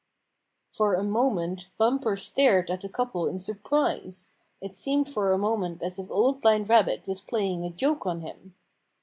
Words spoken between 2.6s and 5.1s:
at the couple in surprise. It seemed